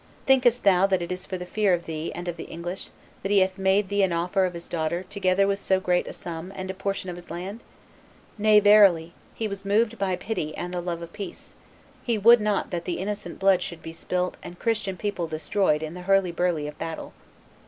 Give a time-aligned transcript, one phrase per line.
[0.25, 2.89] Thinkest thou that it is for fear of thee and of the English
[3.21, 6.11] that he hath made thee an offer of his daughter together with so great a
[6.13, 7.59] sum and a portion of his land?
[8.35, 11.53] Nay, verily; he was moved by pity and the love of peace;
[12.01, 15.93] he would not that the innocent blood should be spilt and Christian people destroyed in
[15.93, 17.13] the hurly burly of battle.